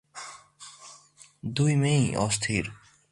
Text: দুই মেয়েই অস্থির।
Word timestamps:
দুই 1.55 1.73
মেয়েই 1.75 2.09
অস্থির। 2.15 2.65